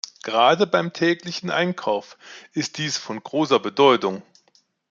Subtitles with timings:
[0.23, 2.17] Gerade beim täglichen Einkauf
[2.53, 4.23] ist dies von großer Bedeutung.